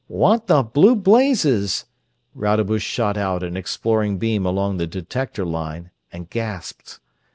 [0.07, 1.85] "What the blue blazes!"
[2.33, 6.99] Rodebush shot out an exploring beam along the detector line and gasped.